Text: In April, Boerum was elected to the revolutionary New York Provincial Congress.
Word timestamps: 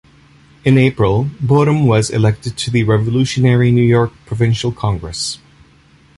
In 0.65 0.79
April, 0.79 1.25
Boerum 1.45 1.85
was 1.85 2.09
elected 2.09 2.57
to 2.57 2.71
the 2.71 2.83
revolutionary 2.83 3.69
New 3.71 3.83
York 3.85 4.11
Provincial 4.25 4.71
Congress. 4.71 5.37